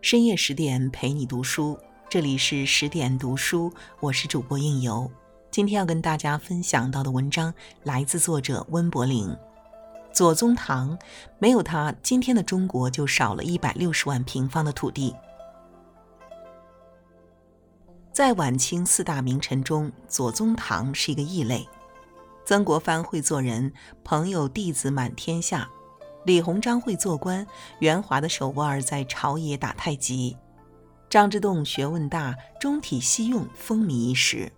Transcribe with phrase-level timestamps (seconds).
[0.00, 5.10] 深夜十点陪你读书，这里是十点读书，我是主播应由。
[5.50, 7.52] 今天要跟大家分享到的文章
[7.82, 9.36] 来自作者温柏林。
[10.12, 10.98] 左宗棠
[11.38, 15.14] 没有他，今天的中国就少了一百六十万平方的土地。
[18.12, 21.68] 在晚清四大名臣中，左宗棠是一个异类。
[22.44, 23.72] 曾国藩会做人，
[24.02, 25.68] 朋友弟子满天下。
[26.28, 27.46] 李鸿章会做官，
[27.78, 30.36] 圆滑的手腕在朝野打太极；
[31.08, 34.52] 张之洞学问大，中体西用，风靡一时。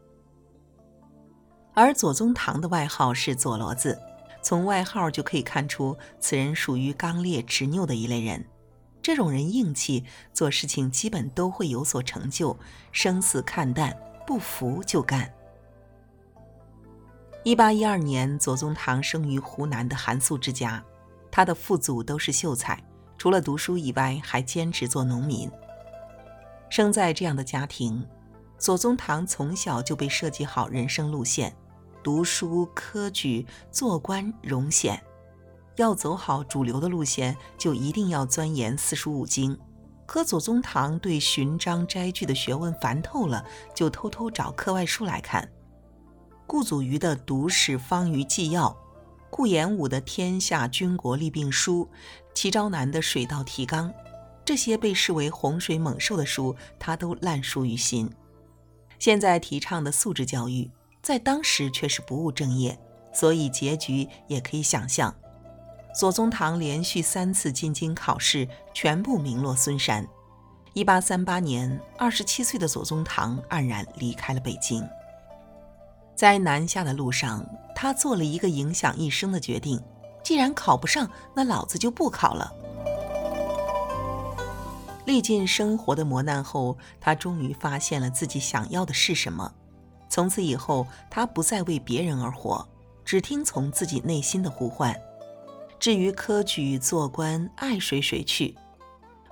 [1.73, 3.97] 而左宗棠的外号是“左骡子”，
[4.43, 8.45] 从外号就可以看出，此人属于刚烈执拗的一类人。
[9.01, 12.59] 这种人硬气，做事情基本都会有所成就，
[12.91, 13.97] 生死看淡，
[14.27, 15.33] 不服就干。
[17.45, 20.85] 一八一二年，左宗棠生于湖南的寒素之家。
[21.31, 22.83] 他的父祖都是秀才，
[23.17, 25.51] 除了读书以外，还兼职做农民。
[26.69, 28.07] 生在这样的家庭，
[28.59, 31.57] 左宗棠从小就被设计好人生路线：
[32.03, 35.03] 读书、科举、做官、荣显。
[35.77, 39.59] 要走好主流的路线，就一定要钻研四书五经。
[40.07, 43.45] 可左宗棠对寻章摘句的学问烦透了，
[43.75, 45.49] 就偷偷找课外书来看。
[46.47, 48.69] 顾祖愚的《读史方舆纪要》。
[49.31, 51.89] 顾炎武的《天下军国利病书》，
[52.35, 53.89] 齐昭南的《水稻提纲》，
[54.45, 58.11] 这些被视为洪水猛兽的书，他都烂熟于心。
[58.99, 62.79] 现在提倡的素质教育，在当时却是不务正业，
[63.15, 65.15] 所以结局也可以想象。
[65.95, 70.07] 左宗棠连续三次进京考试，全部名落孙山。
[70.73, 74.87] 一八三八年，二十七岁的左宗棠黯然离开了北京。
[76.21, 77.43] 在南下的路上，
[77.75, 79.83] 他做了一个影响一生的决定：
[80.23, 82.53] 既然考不上，那老子就不考了。
[85.07, 89.51] 历尽生活的磨难后，他终于发现了自己想要的是什么。
[90.11, 92.69] 从此以后，他不再为别人而活，
[93.03, 94.95] 只听从自己内心的呼唤。
[95.79, 98.55] 至于科举、做官，爱谁谁去。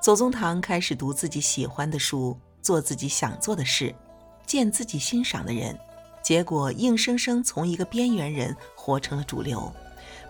[0.00, 3.94] 左宗棠开始读自己喜欢的书，做自己想做的事，
[4.46, 5.78] 见自己欣赏的人。
[6.28, 9.72] 结果硬生生从一个边缘人活成了主流，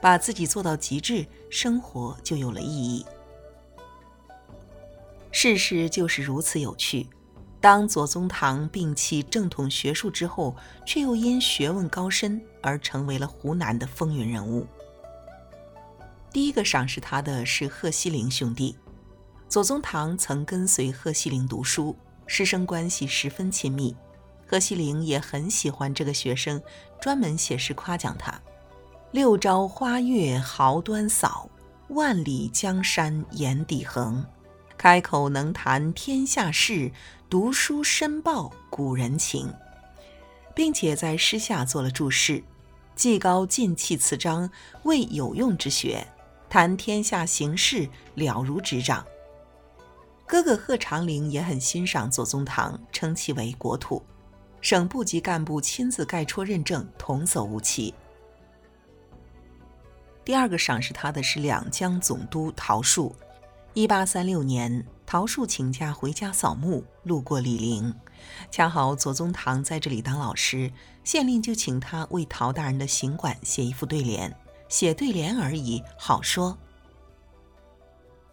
[0.00, 3.04] 把自己做到极致，生活就有了意义。
[5.32, 7.08] 世事就是如此有趣。
[7.60, 10.54] 当左宗棠摒弃正统学术之后，
[10.86, 14.64] 却又因学问高深而成为了湖南的风云人物。
[16.32, 18.78] 第一个赏识他的是贺西龄兄弟。
[19.48, 21.96] 左宗棠曾跟随贺西龄读书，
[22.28, 23.96] 师生关系十分亲密。
[24.48, 26.62] 贺西龄也很喜欢这个学生，
[27.02, 28.40] 专门写诗夸奖他
[29.12, 31.50] ：“六朝花月豪端扫，
[31.88, 34.24] 万里江山眼底横。
[34.78, 36.90] 开口能谈天下事，
[37.28, 39.52] 读书深报古人情。”
[40.56, 42.42] 并且在诗下做了注释
[42.96, 44.50] ：“技高尽弃词章，
[44.84, 46.06] 为有用之学；
[46.48, 49.04] 谈天下形势，了如指掌。”
[50.26, 54.02] 哥哥贺长龄也很欣赏左宗棠，称其为国土。
[54.60, 57.94] 省部级干部亲自盖戳认证，童叟无欺。
[60.24, 63.14] 第二个赏识他的是两江总督陶树。
[63.74, 67.94] 一八三六年，陶树请假回家扫墓，路过李陵，
[68.50, 70.70] 恰好左宗棠在这里当老师，
[71.04, 74.34] 县令就请他为陶大人的行馆写一副对联，
[74.68, 76.58] 写对联而已，好说。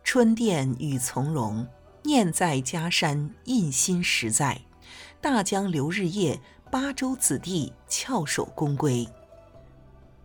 [0.03, 1.67] 春殿雨从容，
[2.03, 4.59] 念在家山印心实在。
[5.25, 9.09] 大江流日夜，八州子弟翘首恭归。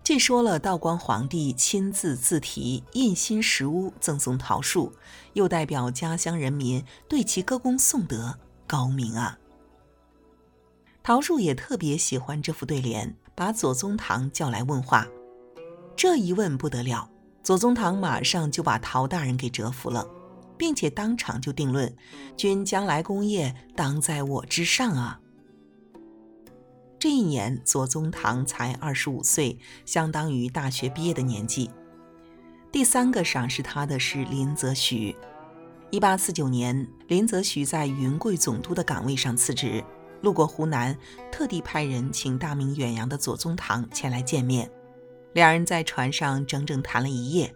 [0.04, 4.92] 既说了道光皇帝亲自自题印心石屋赠送桃树，
[5.32, 9.38] 又代表家乡人民对其歌功颂德，高明啊！
[11.02, 15.08] 桃树也特别喜欢这副对联，把左宗棠叫来问话。
[15.96, 17.08] 这一问不得了，
[17.42, 20.06] 左宗棠马上就把陶大人给折服了。
[20.60, 21.90] 并且当场就定论，
[22.36, 25.18] 君将来功业当在我之上啊！
[26.98, 31.70] 这一年，左宗棠才二十五岁，相当于大学毕业的年纪。
[32.70, 35.16] 第三个赏识他的是林则徐。
[35.90, 39.82] 一八四九年，林则徐在云贵总督的岗位上辞职，
[40.20, 40.94] 路过湖南，
[41.32, 44.70] 特地派人请大名远扬的左宗棠前来见面。
[45.32, 47.50] 两人在船上整整谈了一夜。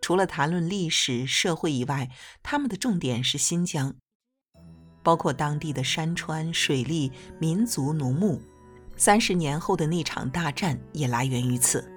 [0.00, 2.10] 除了谈论历史、社会以外，
[2.42, 3.94] 他们的重点是新疆，
[5.02, 8.40] 包括当地的山川、水利、民族、农牧。
[8.96, 11.90] 三十年后的那场大战也来源于此。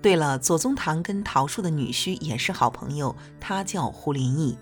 [0.00, 4.56] 对了，左宗棠跟桃树的女婿也是好朋友，他叫胡林翼。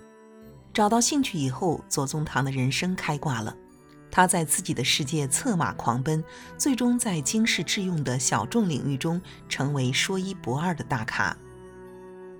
[0.72, 3.56] 找到兴趣以后，左宗棠的人生开挂了。
[4.10, 6.24] 他在自己的世界策马狂奔，
[6.56, 11.36] 最终在经世致用的小众领域中成为说一不二的大咖。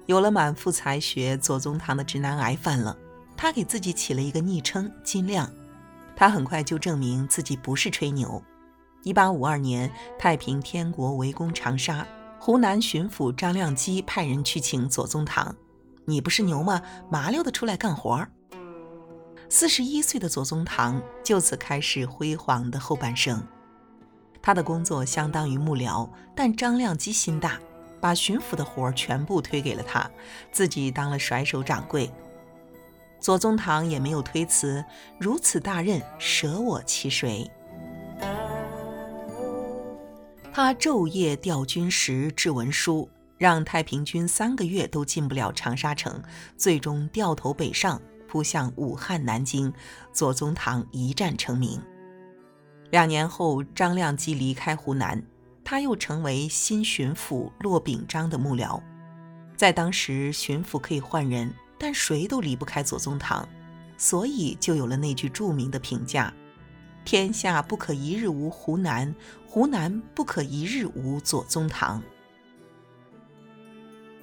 [0.08, 2.96] 有了满腹才学，左宗棠的直男癌犯了。
[3.37, 5.52] 他给自己起了一个昵称“金亮”。
[6.16, 8.43] 他很快就证明自己不是吹牛。
[9.05, 12.06] 1852年，太平天国围攻长沙。
[12.40, 15.55] 湖南巡抚张亮基派人去请左宗棠
[16.06, 16.81] ：“你不是牛吗？
[17.10, 18.26] 麻溜的出来干活。”
[19.50, 23.46] 四十一岁的左宗棠就此开始辉煌的后半生。
[24.40, 27.58] 他的工作相当于幕僚，但张亮基心大，
[28.00, 30.10] 把巡抚的活儿全部推给了他，
[30.50, 32.10] 自己当了甩手掌柜。
[33.20, 34.84] 左宗棠也没有推辞，
[35.18, 37.50] 如此大任，舍我其谁？
[40.52, 46.20] 他昼夜调军时、制文书，让太平军三个月都进不了长沙城，
[46.56, 49.72] 最终掉头北上，扑向武汉、南京。
[50.12, 51.80] 左宗棠一战成名。
[52.90, 55.22] 两年后，张亮基离开湖南，
[55.70, 58.81] 他又成为新巡抚骆秉章的幕僚。
[59.55, 63.47] 在当时，巡抚可以换人，但谁都离不开左宗棠，
[63.99, 66.32] 所以就有了那句著名的评价。
[67.05, 69.15] 天下不可一日无湖南，
[69.47, 72.03] 湖南不可一日无左宗棠。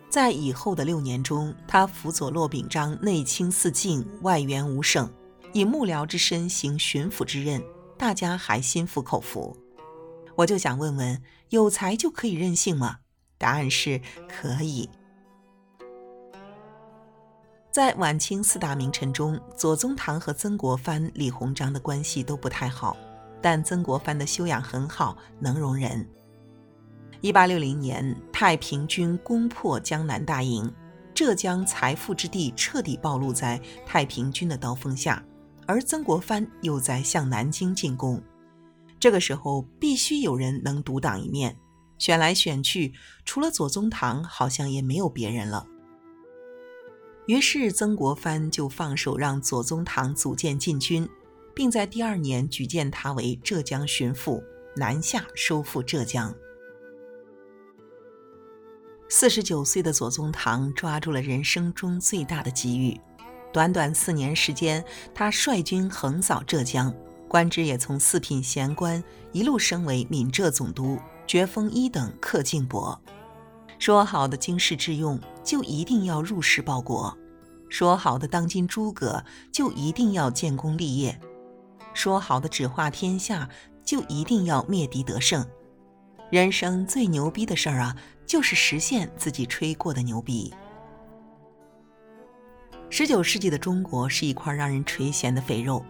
[0.10, 5.08] 在以后的六年中，他辅佐骆秉章内清四境，外援吴省，
[5.54, 7.62] 以幕僚之身行巡抚之任，
[8.00, 9.56] 大家还心服口服。
[10.38, 13.00] 我就想问问，有才就可以任性吗？
[13.38, 14.90] 答案是可以。
[17.72, 22.96] 在晚清四大名臣中，左宗棠和曾国藩、李鸿章的关系都不太好，
[23.42, 26.08] 但曾国藩的修养很好，能容人。
[27.20, 30.74] 一八六零年，太平军攻破江南大营，
[31.14, 35.22] 浙江财富之地彻底暴露在太平军的刀锋下，
[35.68, 38.22] 而曾国藩又在向南京进攻。
[39.06, 41.56] 这个时候，必须有人能独当一面。
[42.00, 42.92] 选来选去，
[43.24, 45.68] 除了左宗棠，好像也没有别人了。
[47.28, 51.08] 于是曾国藩就放手让左宗棠组建禁军，
[51.54, 54.44] 并在第二年举荐他为浙江巡抚，
[54.76, 56.34] 南下收复浙江。
[59.08, 63.00] 四十九岁的左宗棠抓住了人生中最大的机遇，
[63.54, 66.92] 短短四年时间，他率军横扫浙江，
[67.36, 69.04] 官职也从四品闲官
[69.34, 70.98] 一路升为闽浙总督，
[71.28, 72.98] 爵封一等客敬伯。
[73.78, 77.14] 说好的经世致用，就一定要入世报国；
[77.68, 79.22] 说好的当今诸葛，
[79.52, 81.12] 就一定要建功立业；
[81.94, 83.50] 说好的指化天下，
[83.84, 85.46] 就一定要灭敌得胜。
[86.32, 90.54] 人生最牛逼的事儿啊，就是实现自己吹过的牛逼。
[92.90, 95.86] 十九世纪的中国是一块让人垂涎的肥肉。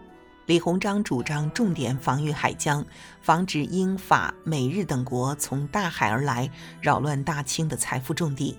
[0.46, 2.84] 李鸿章主张重点防御海疆，
[3.20, 6.48] 防止英法美日等国从大海而来，
[6.80, 8.56] 扰乱大清的财富重地；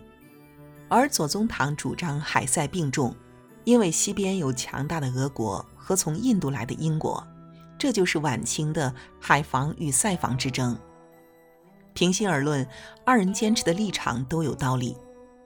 [0.89, 3.16] 而左宗棠主张海塞并重，
[3.63, 7.25] 因为西边有强大的俄国和从印度来的英国，
[7.80, 10.78] 这就是晚清的海防与塞防之争。
[11.94, 12.68] 平心而论，
[13.06, 14.94] 二人坚持的立场都有道理，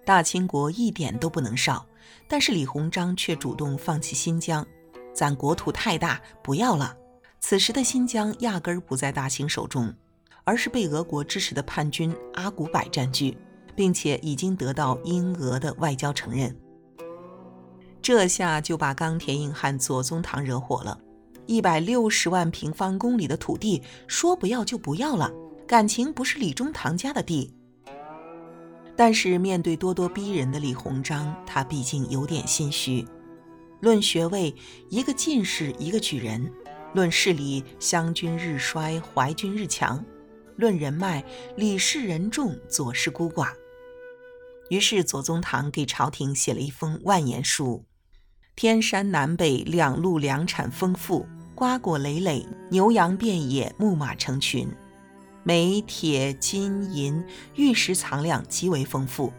[0.03, 1.85] 大清国一点都不能少，
[2.27, 4.65] 但是李鸿章却主动放弃新疆。
[5.13, 6.95] 咱国土太大，不要了。
[7.39, 9.93] 此时的新疆压根儿不在大清手中，
[10.43, 13.37] 而是被俄国支持的叛军阿古柏占据，
[13.75, 16.55] 并且已经得到英俄的外交承认。
[18.01, 20.99] 这下就把钢铁硬汉左宗棠惹火了。
[21.47, 25.31] 一百六十万平方公里的土地，说不要就不要了，
[25.67, 27.53] 感情不是李中堂家的地。
[28.95, 33.05] 但是面对咄咄逼人的李鸿章，他毕竟有点心虚。
[33.81, 34.55] 论学位，
[34.89, 36.39] 一个进士，一个举人；
[36.93, 39.97] 论势力，湘军日衰，淮军日强；
[40.55, 41.23] 论人脉，
[41.57, 43.49] 李氏人众，左氏孤寡。
[44.69, 47.83] 于是左宗棠给朝廷写了一封万言书：
[48.55, 54.71] 天山南北两路粮产丰富，瓜果累累，牛羊遍野，牧马成群，
[55.43, 59.33] 煤铁金银玉石藏量极为丰富。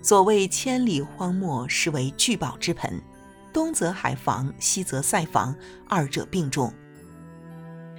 [0.00, 3.02] 所谓千里荒漠，实为聚宝之盆。
[3.52, 5.54] 东则海防，西则塞防，
[5.88, 6.72] 二者并重。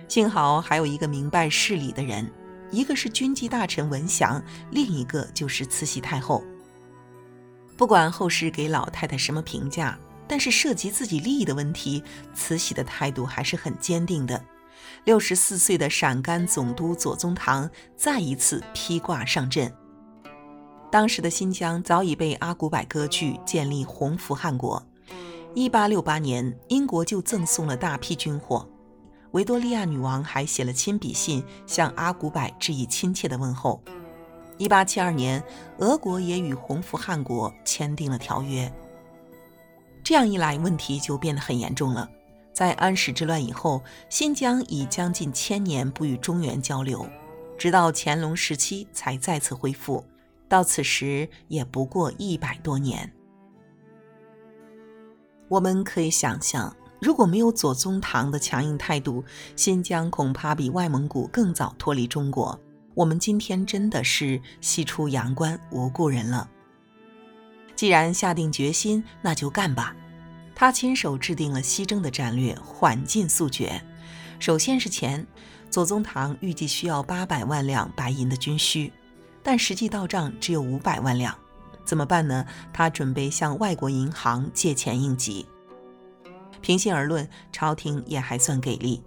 [0.07, 2.29] 幸好还有一个明白事理的人，
[2.71, 4.41] 一个是军机大臣文祥，
[4.71, 6.43] 另一个就是慈禧太后。
[7.77, 12.03] 不管后世给老太太什么评价，但是涉及自己利益的问题，
[12.33, 14.43] 慈禧的态度还是很坚定的。
[15.05, 19.71] 六十四岁的陕甘总督左宗棠再一次披挂上阵。
[20.91, 24.83] 当时的新疆早已被阿古柏割据，建立洪福汗国。
[25.55, 28.67] 1868年，英国就赠送了大批军火。
[29.31, 33.81] 维多利亚女王还写了亲笔信向阿古柏致以亲切的问候。
[34.57, 35.43] 1872年，
[35.77, 38.71] 俄国也与洪福汗国签订了条约。
[40.03, 42.09] 这样一来，问题就变得很严重了。
[42.53, 47.07] 在安史之乱以后，新疆已将近千年不与中原交流，
[47.57, 50.03] 直到乾隆时期才再次恢复。
[50.47, 53.13] 到此时也不过一百多年。
[55.49, 59.23] 我们可以想象，如果没有左宗棠的强硬态度，
[59.55, 62.57] 新疆恐怕比外蒙古更早脱离中国。
[62.93, 66.47] 我们今天真的是西出阳关无故人了。
[67.75, 69.95] 既然下定决心，那就干吧。
[70.53, 73.81] 他亲手制定了西征的战略，缓进速决。
[74.37, 75.25] 首先是钱，
[75.69, 78.91] 左宗棠预计需要八百万两白银的军需，
[79.41, 81.33] 但实际到账只有五百万两，
[81.89, 82.45] 怎么办呢？
[82.71, 85.47] 他准备向外国银行借钱应急。
[86.61, 89.01] 平心而论，朝廷也还算给力。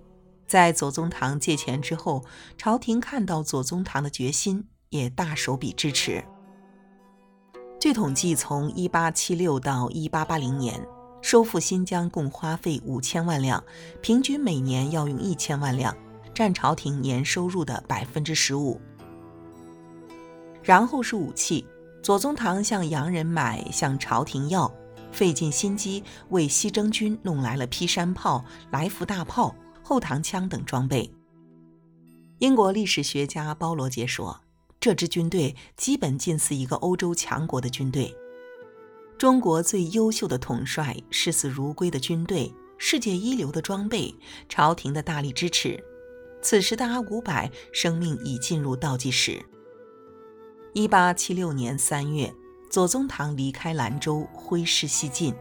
[0.48, 2.24] 在左宗棠借钱之后，
[2.58, 6.24] 朝廷看到左宗棠的决心，也大手笔支持。
[7.78, 10.84] 据统计，从1876到1880年。
[11.20, 13.62] 收复新疆共花费五千万两，
[14.00, 15.96] 平均每年要用一千万两，
[16.34, 18.80] 占朝廷年收入的百分之十五。
[20.64, 21.64] 然后是武器，
[22.02, 24.72] 左宗棠向洋人买，向朝廷要，
[25.12, 29.54] 费尽心机为西征军弄来了劈山炮、来福大炮、
[29.84, 31.08] 后膛枪等装备。
[32.38, 34.40] 英国历史学家包罗杰说，
[34.80, 38.12] 这支军队基本近似一个欧洲强国的军队。
[39.16, 44.12] 中国最优秀的统帅，视死如归的军队，世界一流的装备，
[44.48, 45.80] 朝廷的大力支持。
[46.42, 49.40] 此时的阿古柏生命已进入倒计时。
[50.74, 52.32] 一八七六年三月，
[52.70, 55.34] 左宗棠离开兰州，挥师西进，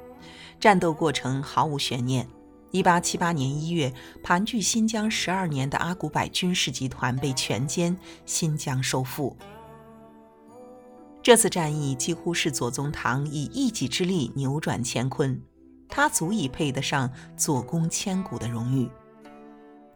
[0.59, 2.27] 战斗过程毫无悬念。
[2.71, 7.95] 一八七八年一月，盘踞新疆十二年的阿古柏军事集团被全歼，
[8.25, 9.37] 新疆收复。
[11.23, 15.41] 这次战役几乎是左宗棠以一己之力扭转乾坤，
[15.87, 18.89] 他足以配得上“左公千古”的荣誉。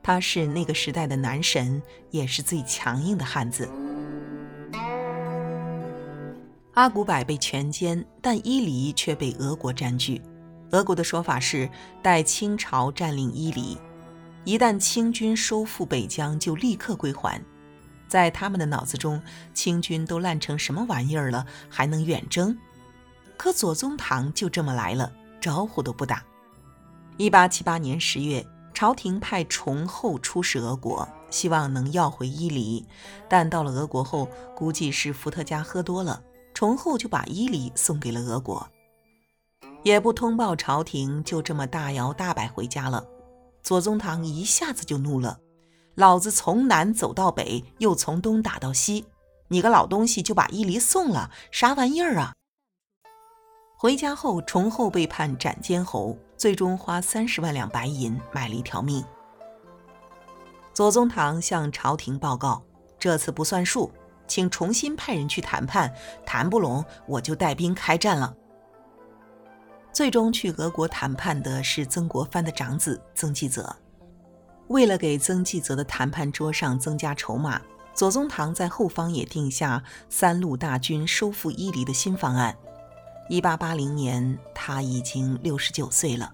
[0.02, 3.68] 他是那个时代的男神，也是最强硬的汉子。
[6.76, 10.22] 阿古柏被全歼，但伊犁却被俄国占据。
[10.72, 11.70] 俄国的说法是，
[12.04, 13.78] 待清朝占领伊犁，
[14.44, 17.42] 一旦清军收复北疆，就立刻归还。
[18.10, 19.22] 在他们的脑子中，
[19.54, 22.58] 清军都烂成什么玩意儿了，还能远征？
[23.38, 26.22] 可左宗棠就这么来了，招呼都不打。
[27.16, 32.86] 一八七八年十月，朝廷派崇厚出使俄国，希望能要回伊犁。
[33.30, 36.22] 但到了俄国后，估计是伏特加喝多了，
[36.56, 38.66] 崇厚就把伊犁送给了俄国，
[39.84, 43.06] 也不通报朝廷，就这么大摇大摆回家了。
[43.62, 45.38] 左宗棠一下子就怒了。
[45.96, 49.06] 老子从南走到北，又从东打到西，
[49.50, 52.34] 你个老东西就把伊犁送了，啥玩意儿啊？
[53.78, 59.04] 回家后，崇厚被判斩监侯，最终花三十万两白银买了一条命。
[60.74, 62.64] 左宗棠向朝廷报告：
[62.98, 63.92] 这次不算数，
[64.28, 65.94] 请重新派人去谈判，
[66.26, 68.36] 谈不拢我就带兵开战了。
[69.94, 73.76] 最终去俄国谈判的是曾国藩的长子曾纪泽。
[74.68, 77.62] 为了给曾纪泽的谈判桌上增加筹码，
[77.94, 82.58] 左宗棠在后方也定下三路大军收复伊犁的新方案。
[83.30, 86.34] 一八八零年，他已经六十九岁了。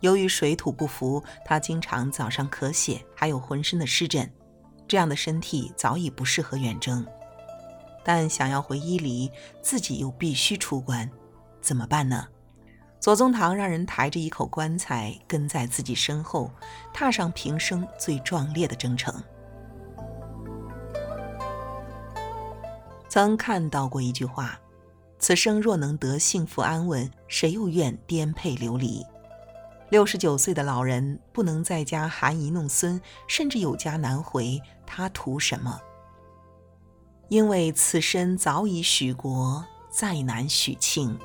[0.00, 4.30] 由于水土不服，他经常早上咳血，还有浑身的湿疹，
[4.86, 7.06] 这样的身体早已不适合远征。
[8.04, 11.10] 但想要回伊犁，自己又必须出关，
[11.60, 12.26] 怎么办呢？
[13.00, 16.50] 左宗棠让人抬着一口棺材跟在自己身后，
[16.92, 19.14] 踏上平生最壮烈的征程。
[23.08, 24.58] 曾看到过一句话
[25.18, 29.04] ：“此生若能得幸福安稳，谁又愿颠沛流离？”
[29.88, 35.80] 六十九岁的老人不能在家含饴弄孙，甚至有家难回，他图什么？
[37.28, 41.18] 因为此身早已许国，再难许庆。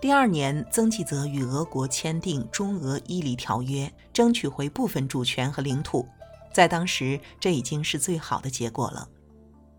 [0.00, 6.06] 第二年，曾纪泽与俄国签订中俄伊犁条约，争取回部分主权和领土。
[6.52, 9.08] 在当时，这已经是最好的结果了。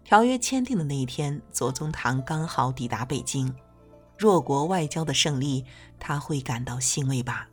[0.04, 3.54] 条约签订的那一天，左宗棠刚好抵达北京。
[4.18, 5.66] 弱国外交的胜利，
[6.00, 7.48] 他会感到欣慰吧？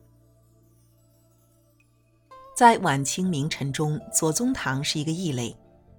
[2.54, 5.56] 在晚清名臣中，左宗棠是一个异类。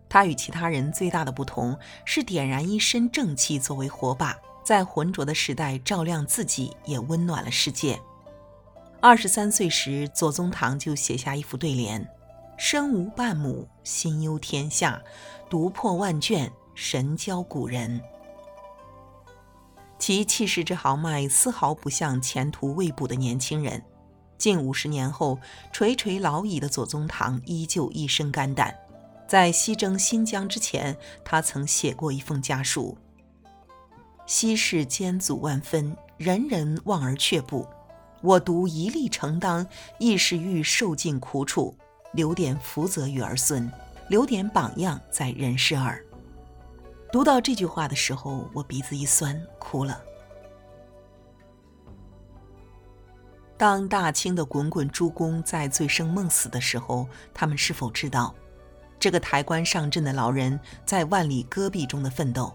[0.07, 7.99] 他与其他人最大的不同是点燃一身正气作为火把，在浑浊的时代照亮自己，也温暖了世界。
[9.01, 12.07] 二十三岁时，左宗棠就写下一副对联
[12.55, 15.01] ：“身无半亩，心忧天下；
[15.49, 17.99] 读破万卷，神交古人。”
[19.97, 23.83] 其气势之豪迈，丝毫不像前途未卜的年轻人。
[24.43, 25.39] 近五十年后，
[25.71, 28.75] 垂垂老矣的左宗棠依旧一身肝胆。
[29.25, 32.97] 在西征新疆之前，他曾写过一封家书
[34.27, 37.65] ：“昔世艰阻万分，人人望而却步。
[38.21, 39.65] 我独一力承当，
[39.97, 41.73] 亦是欲受尽苦楚，
[42.11, 43.71] 留点福泽与儿孙，
[44.09, 46.03] 留点榜样在人世耳。”
[47.13, 50.03] 读到这句话的时候，我鼻子一酸，哭了。
[53.63, 58.35] 当大清的滚滚诸公在醉生梦死的时候，他们是否知道，
[58.99, 62.53] 这个抬棺上阵的老人在万里戈壁中的奋斗？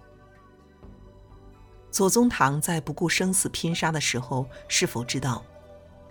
[1.90, 5.42] 左宗棠在不顾生死拼杀的时候，是否知道，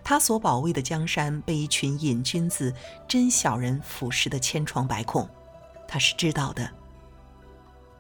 [0.04, 2.74] 他所保卫的江山被一群瘾君子、
[3.08, 5.30] 真小人腐蚀的千疮百孔？
[5.88, 6.68] 他是知道的。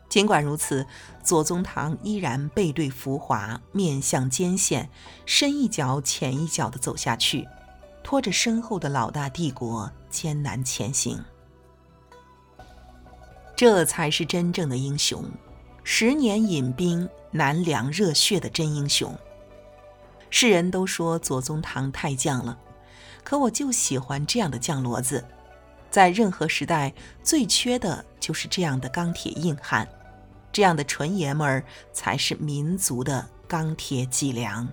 [0.09, 0.87] 尽管如此，
[1.21, 4.89] 左宗棠依然背对浮华，面向艰险，
[5.25, 7.47] 深一脚浅一脚地走下去，
[8.03, 11.21] 拖着身后的老大帝国艰难前行。
[13.55, 15.25] 这才是真正的英雄，
[15.83, 19.13] 十年饮冰难凉热血的真英雄。
[20.29, 22.57] 世人都说左宗棠太犟了，
[23.23, 25.25] 可我就喜欢这样的犟骡子，
[25.89, 29.87] 在任何时代最缺的就是这样的钢铁硬汉。
[30.51, 31.63] 这样的纯爷们儿
[31.93, 34.67] 才是民族的钢铁脊梁。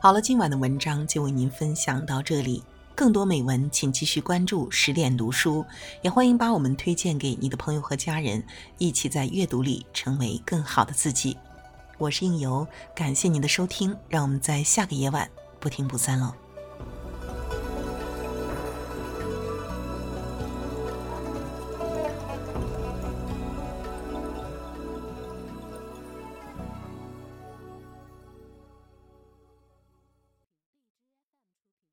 [0.00, 2.62] 好了，今晚的文章就为您分享到这里。
[2.94, 5.64] 更多美文，请继续关注十点读书，
[6.02, 8.42] 也欢迎把我们推荐给你的朋友和家人，
[8.78, 11.36] 一起在阅读里成为更好的自己。
[11.96, 15.28] 我是应由，感谢您的收听，让我们在下个夜晚
[15.60, 16.32] 不听不散喽。